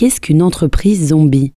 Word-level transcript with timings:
Qu'est-ce 0.00 0.18
qu'une 0.18 0.40
entreprise 0.40 1.08
zombie? 1.08 1.52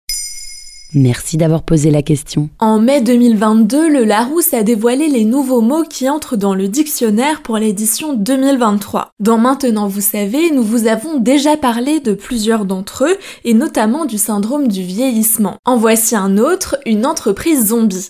Merci 0.95 1.37
d'avoir 1.37 1.63
posé 1.63 1.91
la 1.91 2.01
question. 2.01 2.49
En 2.59 2.81
mai 2.81 3.03
2022, 3.03 3.91
le 3.91 4.05
Larousse 4.05 4.55
a 4.55 4.63
dévoilé 4.63 5.09
les 5.09 5.27
nouveaux 5.27 5.61
mots 5.61 5.85
qui 5.85 6.09
entrent 6.09 6.39
dans 6.39 6.55
le 6.55 6.67
dictionnaire 6.67 7.43
pour 7.43 7.59
l'édition 7.59 8.15
2023. 8.15 9.11
Dans 9.21 9.37
Maintenant 9.37 9.89
vous 9.89 10.01
savez, 10.01 10.51
nous 10.53 10.63
vous 10.63 10.87
avons 10.87 11.19
déjà 11.19 11.59
parlé 11.59 12.01
de 12.01 12.15
plusieurs 12.15 12.65
d'entre 12.65 13.05
eux, 13.05 13.19
et 13.45 13.53
notamment 13.53 14.07
du 14.07 14.17
syndrome 14.17 14.69
du 14.69 14.83
vieillissement. 14.83 15.59
En 15.67 15.77
voici 15.77 16.17
un 16.17 16.39
autre, 16.39 16.79
une 16.87 17.05
entreprise 17.05 17.67
zombie. 17.67 18.09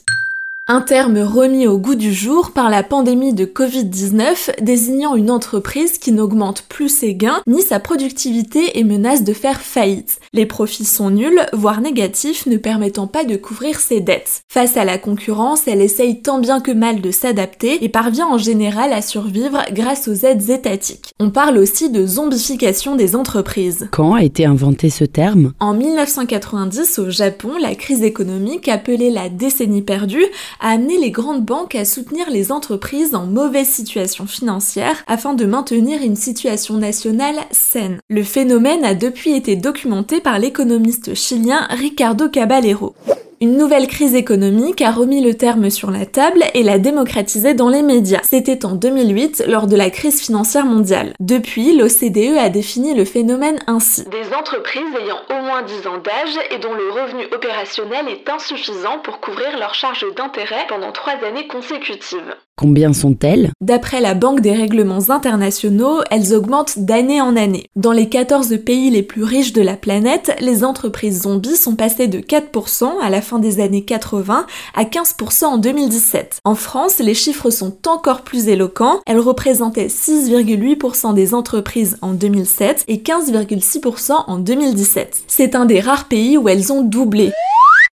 Un 0.72 0.82
terme 0.82 1.18
remis 1.18 1.66
au 1.66 1.78
goût 1.78 1.96
du 1.96 2.14
jour 2.14 2.52
par 2.52 2.70
la 2.70 2.84
pandémie 2.84 3.34
de 3.34 3.44
Covid-19 3.44 4.62
désignant 4.62 5.16
une 5.16 5.32
entreprise 5.32 5.98
qui 5.98 6.12
n'augmente 6.12 6.62
plus 6.68 6.88
ses 6.88 7.16
gains 7.16 7.40
ni 7.48 7.62
sa 7.62 7.80
productivité 7.80 8.78
et 8.78 8.84
menace 8.84 9.24
de 9.24 9.32
faire 9.32 9.62
faillite. 9.62 10.20
Les 10.32 10.46
profits 10.46 10.84
sont 10.84 11.10
nuls, 11.10 11.44
voire 11.52 11.80
négatifs, 11.80 12.46
ne 12.46 12.56
permettant 12.56 13.08
pas 13.08 13.24
de 13.24 13.34
couvrir 13.34 13.80
ses 13.80 14.00
dettes. 14.00 14.42
Face 14.48 14.76
à 14.76 14.84
la 14.84 14.96
concurrence, 14.96 15.66
elle 15.66 15.80
essaye 15.80 16.22
tant 16.22 16.38
bien 16.38 16.60
que 16.60 16.70
mal 16.70 17.00
de 17.00 17.10
s'adapter 17.10 17.84
et 17.84 17.88
parvient 17.88 18.28
en 18.28 18.38
général 18.38 18.92
à 18.92 19.02
survivre 19.02 19.64
grâce 19.72 20.06
aux 20.06 20.24
aides 20.24 20.50
étatiques. 20.50 21.14
On 21.18 21.30
parle 21.30 21.58
aussi 21.58 21.90
de 21.90 22.06
zombification 22.06 22.94
des 22.94 23.16
entreprises. 23.16 23.88
Quand 23.90 24.14
a 24.14 24.22
été 24.22 24.46
inventé 24.46 24.88
ce 24.88 25.04
terme? 25.04 25.52
En 25.58 25.74
1990, 25.74 27.00
au 27.00 27.10
Japon, 27.10 27.54
la 27.60 27.74
crise 27.74 28.04
économique 28.04 28.68
appelée 28.68 29.10
la 29.10 29.28
décennie 29.28 29.82
perdue 29.82 30.26
a 30.60 30.70
amené 30.70 30.98
les 30.98 31.10
grandes 31.10 31.44
banques 31.44 31.74
à 31.74 31.84
soutenir 31.84 32.30
les 32.30 32.52
entreprises 32.52 33.14
en 33.14 33.26
mauvaise 33.26 33.68
situation 33.68 34.26
financière 34.26 35.02
afin 35.06 35.34
de 35.34 35.44
maintenir 35.44 36.02
une 36.02 36.16
situation 36.16 36.76
nationale 36.76 37.36
saine. 37.50 37.98
Le 38.08 38.22
phénomène 38.22 38.84
a 38.84 38.94
depuis 38.94 39.34
été 39.34 39.56
documenté 39.56 40.20
par 40.20 40.38
l'économiste 40.38 41.14
chilien 41.14 41.66
Ricardo 41.70 42.28
Caballero. 42.28 42.94
Une 43.42 43.56
nouvelle 43.56 43.86
crise 43.86 44.14
économique 44.14 44.82
a 44.82 44.90
remis 44.90 45.22
le 45.22 45.34
terme 45.34 45.70
sur 45.70 45.90
la 45.90 46.04
table 46.04 46.44
et 46.52 46.62
l'a 46.62 46.76
démocratisé 46.76 47.54
dans 47.54 47.70
les 47.70 47.80
médias. 47.80 48.20
C'était 48.22 48.66
en 48.66 48.72
2008 48.74 49.44
lors 49.46 49.66
de 49.66 49.76
la 49.76 49.88
crise 49.88 50.20
financière 50.20 50.66
mondiale. 50.66 51.14
Depuis, 51.20 51.74
l'OCDE 51.74 52.36
a 52.38 52.50
défini 52.50 52.92
le 52.92 53.06
phénomène 53.06 53.58
ainsi. 53.66 54.04
Des 54.10 54.34
entreprises 54.34 54.94
ayant 55.02 55.20
au 55.30 55.42
moins 55.42 55.62
10 55.62 55.86
ans 55.86 55.96
d'âge 56.04 56.38
et 56.50 56.58
dont 56.58 56.74
le 56.74 56.90
revenu 56.90 57.24
opérationnel 57.32 58.08
est 58.08 58.28
insuffisant 58.28 58.98
pour 59.02 59.20
couvrir 59.20 59.58
leurs 59.58 59.72
charges 59.72 60.04
d'intérêt 60.14 60.66
pendant 60.68 60.92
3 60.92 61.24
années 61.26 61.46
consécutives. 61.46 62.36
Combien 62.60 62.92
sont-elles? 62.92 63.52
D'après 63.62 64.02
la 64.02 64.12
Banque 64.12 64.42
des 64.42 64.52
règlements 64.52 65.08
internationaux, 65.08 66.00
elles 66.10 66.34
augmentent 66.34 66.78
d'année 66.78 67.22
en 67.22 67.34
année. 67.34 67.64
Dans 67.74 67.92
les 67.92 68.10
14 68.10 68.58
pays 68.66 68.90
les 68.90 69.02
plus 69.02 69.24
riches 69.24 69.54
de 69.54 69.62
la 69.62 69.78
planète, 69.78 70.36
les 70.40 70.62
entreprises 70.62 71.22
zombies 71.22 71.56
sont 71.56 71.74
passées 71.74 72.06
de 72.06 72.18
4% 72.18 73.00
à 73.00 73.08
la 73.08 73.22
fin 73.22 73.38
des 73.38 73.60
années 73.60 73.86
80 73.86 74.44
à 74.74 74.84
15% 74.84 75.44
en 75.46 75.56
2017. 75.56 76.40
En 76.44 76.54
France, 76.54 76.98
les 76.98 77.14
chiffres 77.14 77.48
sont 77.48 77.78
encore 77.88 78.20
plus 78.20 78.48
éloquents. 78.48 79.00
Elles 79.06 79.20
représentaient 79.20 79.86
6,8% 79.86 81.14
des 81.14 81.32
entreprises 81.32 81.96
en 82.02 82.12
2007 82.12 82.84
et 82.88 82.98
15,6% 82.98 84.12
en 84.26 84.36
2017. 84.36 85.22
C'est 85.28 85.54
un 85.54 85.64
des 85.64 85.80
rares 85.80 86.08
pays 86.08 86.36
où 86.36 86.46
elles 86.46 86.74
ont 86.74 86.82
doublé. 86.82 87.32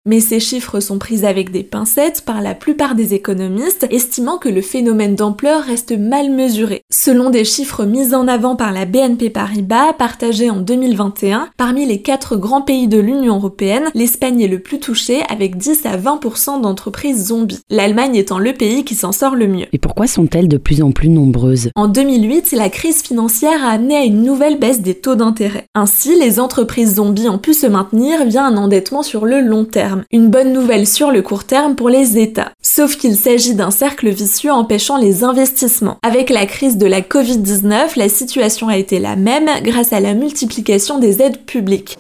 Mais 0.07 0.21
ces 0.21 0.39
chiffres 0.41 0.79
sont 0.79 0.99
pris 0.99 1.27
avec 1.27 1.51
des 1.51 1.65
pincettes 1.65 2.23
par 2.25 2.41
la 2.41 2.55
plupart 2.55 2.95
des 2.95 3.13
économistes, 3.13 3.87
estimant 3.91 4.39
que 4.39 4.49
le 4.49 4.63
phénomène 4.63 5.17
d'ampleur 5.17 5.65
reste 5.65 5.99
mal 5.99 6.31
mesuré. 6.31 6.85
Selon 6.99 7.29
des 7.29 7.45
chiffres 7.45 7.85
mis 7.85 8.15
en 8.15 8.27
avant 8.27 8.57
par 8.57 8.73
la 8.73 8.87
BNP 8.87 9.29
Paribas, 9.29 9.93
partagés 9.93 10.49
en 10.49 10.57
2021, 10.57 11.51
parmi 11.59 11.85
les 11.85 12.01
quatre 12.01 12.39
grands 12.39 12.63
pays 12.63 12.89
de 12.89 12.99
l'Union 12.99 13.37
européenne, 13.37 13.85
l'Espagne 13.95 14.41
est 14.41 14.49
le 14.49 14.61
plus 14.61 14.81
touché 14.81 15.23
avec 15.29 15.59
10 15.59 15.85
à 15.85 15.99
20% 15.99 16.63
d'entreprises 16.63 17.27
zombies. 17.27 17.61
L'Allemagne 17.69 18.17
étant 18.17 18.39
le 18.39 18.55
pays 18.55 18.83
qui 18.83 18.95
s'en 18.95 19.13
sort 19.13 19.37
le 19.37 19.47
mieux. 19.47 19.67
Et 19.75 19.79
pourquoi 19.79 20.07
sont-elles 20.07 20.49
de 20.49 20.57
plus 20.57 20.81
en 20.81 20.91
plus 20.91 21.11
nombreuses? 21.11 21.69
En 21.77 21.87
2008, 21.87 22.53
la 22.53 22.71
crise 22.71 23.03
financière 23.03 23.63
a 23.63 23.73
amené 23.73 23.97
à 23.97 24.05
une 24.05 24.23
nouvelle 24.23 24.59
baisse 24.59 24.81
des 24.81 24.95
taux 24.95 25.17
d'intérêt. 25.17 25.67
Ainsi, 25.75 26.19
les 26.19 26.41
entreprises 26.41 26.95
zombies 26.95 27.29
ont 27.29 27.39
pu 27.39 27.53
se 27.53 27.67
maintenir 27.67 28.25
via 28.25 28.47
un 28.47 28.57
endettement 28.57 29.03
sur 29.03 29.27
le 29.27 29.43
long 29.43 29.67
terme. 29.67 30.05
Une 30.13 30.31
bonne 30.31 30.55
nouvelle 30.55 30.87
sur 30.87 31.11
le 31.11 31.21
court 31.21 31.45
terme 31.45 31.77
pour 31.77 31.91
les 31.91 32.19
États. 32.19 32.53
Sauf 32.63 32.97
qu'il 32.97 33.17
s'agit 33.17 33.55
d'un 33.55 33.71
cercle 33.71 34.09
vicieux 34.09 34.51
empêchant 34.51 34.97
les 34.97 35.25
investissements. 35.25 35.99
Avec 36.03 36.31
la 36.31 36.47
crise 36.47 36.79
de 36.79 36.86
la 36.87 37.01
Covid-19, 37.01 37.97
la 37.97 38.09
situation 38.09 38.69
a 38.69 38.77
été 38.77 38.99
la 38.99 39.17
même 39.17 39.49
grâce 39.63 39.93
à 39.93 40.01
la 40.01 40.15
multiplication 40.15 40.99
des 40.99 41.23
aides 41.23 41.45
publiques. 41.45 41.99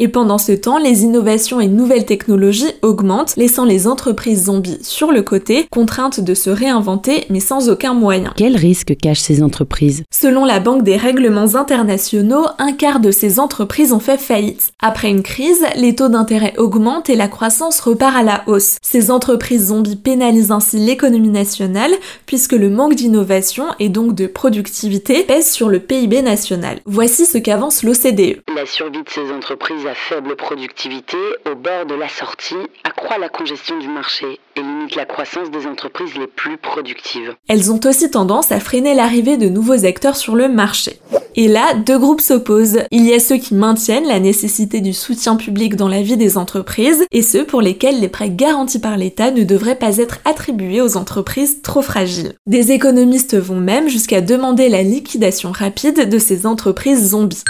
Et 0.00 0.06
pendant 0.06 0.38
ce 0.38 0.52
temps, 0.52 0.78
les 0.78 1.02
innovations 1.02 1.60
et 1.60 1.66
nouvelles 1.66 2.06
technologies 2.06 2.72
augmentent, 2.82 3.34
laissant 3.36 3.64
les 3.64 3.88
entreprises 3.88 4.44
zombies 4.44 4.78
sur 4.82 5.10
le 5.10 5.22
côté, 5.22 5.66
contraintes 5.70 6.20
de 6.20 6.34
se 6.34 6.50
réinventer 6.50 7.26
mais 7.30 7.40
sans 7.40 7.68
aucun 7.68 7.94
moyen. 7.94 8.32
Quels 8.36 8.56
risques 8.56 8.96
cachent 8.96 9.20
ces 9.20 9.42
entreprises? 9.42 10.04
Selon 10.12 10.44
la 10.44 10.60
Banque 10.60 10.84
des 10.84 10.96
règlements 10.96 11.56
internationaux, 11.56 12.46
un 12.58 12.72
quart 12.72 13.00
de 13.00 13.10
ces 13.10 13.40
entreprises 13.40 13.92
ont 13.92 13.98
fait 13.98 14.18
faillite. 14.18 14.72
Après 14.80 15.10
une 15.10 15.24
crise, 15.24 15.66
les 15.74 15.96
taux 15.96 16.08
d'intérêt 16.08 16.54
augmentent 16.58 17.10
et 17.10 17.16
la 17.16 17.26
croissance 17.26 17.80
repart 17.80 18.16
à 18.16 18.22
la 18.22 18.44
hausse. 18.46 18.76
Ces 18.82 19.10
entreprises 19.10 19.68
zombies 19.68 19.96
pénalisent 19.96 20.52
ainsi 20.52 20.76
l'économie 20.76 21.28
nationale 21.28 21.90
puisque 22.26 22.52
le 22.52 22.70
manque 22.70 22.94
d'innovation 22.94 23.64
et 23.80 23.88
donc 23.88 24.14
de 24.14 24.28
productivité 24.28 25.24
pèse 25.24 25.50
sur 25.50 25.68
le 25.68 25.80
PIB 25.80 26.22
national. 26.22 26.78
Voici 26.86 27.26
ce 27.26 27.38
qu'avance 27.38 27.82
l'OCDE. 27.82 28.40
La 28.54 28.64
survie 28.64 29.02
de 29.02 29.08
ces 29.08 29.32
entreprises 29.32 29.87
à 29.88 29.94
faible 29.94 30.36
productivité, 30.36 31.16
au 31.50 31.54
bord 31.54 31.86
de 31.86 31.94
la 31.94 32.08
sortie, 32.08 32.54
accroît 32.84 33.16
la 33.16 33.30
congestion 33.30 33.78
du 33.78 33.88
marché 33.88 34.38
et 34.54 34.60
limite 34.60 34.94
la 34.94 35.06
croissance 35.06 35.50
des 35.50 35.66
entreprises 35.66 36.14
les 36.18 36.26
plus 36.26 36.58
productives. 36.58 37.34
Elles 37.48 37.72
ont 37.72 37.80
aussi 37.84 38.10
tendance 38.10 38.52
à 38.52 38.60
freiner 38.60 38.94
l'arrivée 38.94 39.38
de 39.38 39.48
nouveaux 39.48 39.86
acteurs 39.86 40.16
sur 40.16 40.36
le 40.36 40.48
marché. 40.48 41.00
Et 41.36 41.48
là, 41.48 41.74
deux 41.74 41.98
groupes 41.98 42.20
s'opposent. 42.20 42.80
Il 42.90 43.06
y 43.06 43.14
a 43.14 43.20
ceux 43.20 43.38
qui 43.38 43.54
maintiennent 43.54 44.06
la 44.06 44.20
nécessité 44.20 44.80
du 44.80 44.92
soutien 44.92 45.36
public 45.36 45.74
dans 45.74 45.88
la 45.88 46.02
vie 46.02 46.16
des 46.18 46.36
entreprises 46.36 47.06
et 47.10 47.22
ceux 47.22 47.46
pour 47.46 47.62
lesquels 47.62 48.00
les 48.00 48.08
prêts 48.08 48.30
garantis 48.30 48.80
par 48.80 48.98
l'État 48.98 49.30
ne 49.30 49.44
devraient 49.44 49.78
pas 49.78 49.96
être 49.96 50.18
attribués 50.26 50.82
aux 50.82 50.98
entreprises 50.98 51.62
trop 51.62 51.82
fragiles. 51.82 52.34
Des 52.46 52.72
économistes 52.72 53.36
vont 53.38 53.60
même 53.60 53.88
jusqu'à 53.88 54.20
demander 54.20 54.68
la 54.68 54.82
liquidation 54.82 55.50
rapide 55.50 56.10
de 56.10 56.18
ces 56.18 56.44
entreprises 56.44 57.10
zombies. 57.10 57.44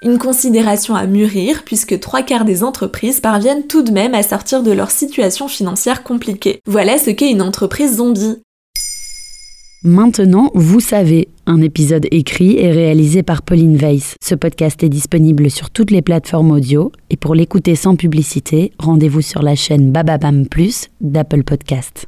Une 0.00 0.18
considération 0.18 0.94
à 0.94 1.06
mûrir 1.06 1.64
puisque 1.64 1.98
trois 1.98 2.22
quarts 2.22 2.44
des 2.44 2.62
entreprises 2.62 3.18
parviennent 3.18 3.66
tout 3.66 3.82
de 3.82 3.90
même 3.90 4.14
à 4.14 4.22
sortir 4.22 4.62
de 4.62 4.70
leur 4.70 4.92
situation 4.92 5.48
financière 5.48 6.04
compliquée. 6.04 6.60
Voilà 6.66 6.98
ce 6.98 7.10
qu'est 7.10 7.30
une 7.30 7.42
entreprise 7.42 7.96
zombie. 7.96 8.36
Maintenant, 9.82 10.50
vous 10.54 10.80
savez, 10.80 11.28
un 11.46 11.60
épisode 11.60 12.06
écrit 12.12 12.58
et 12.58 12.70
réalisé 12.70 13.22
par 13.22 13.42
Pauline 13.42 13.76
Weiss. 13.76 14.14
Ce 14.22 14.34
podcast 14.36 14.82
est 14.82 14.88
disponible 14.88 15.50
sur 15.50 15.70
toutes 15.70 15.90
les 15.90 16.02
plateformes 16.02 16.52
audio 16.52 16.92
et 17.10 17.16
pour 17.16 17.34
l'écouter 17.34 17.74
sans 17.74 17.96
publicité, 17.96 18.72
rendez-vous 18.78 19.22
sur 19.22 19.42
la 19.42 19.54
chaîne 19.54 19.90
Bababam 19.90 20.46
Plus 20.46 20.88
d'Apple 21.00 21.42
Podcast. 21.44 22.07